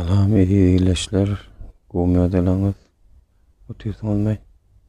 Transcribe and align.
Alam 0.00 0.36
iyi 0.36 0.46
iyileşler. 0.48 1.28
Gumiya 1.90 2.32
delanı. 2.32 2.74
olmayı. 4.02 4.38